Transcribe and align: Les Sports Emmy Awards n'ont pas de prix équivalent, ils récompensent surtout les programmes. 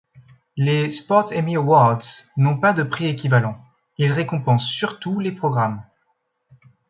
Les 0.57 0.89
Sports 0.89 1.31
Emmy 1.31 1.57
Awards 1.57 2.01
n'ont 2.35 2.57
pas 2.59 2.73
de 2.73 2.81
prix 2.81 3.05
équivalent, 3.05 3.63
ils 3.99 4.11
récompensent 4.11 4.65
surtout 4.67 5.19
les 5.19 5.31
programmes. 5.31 5.83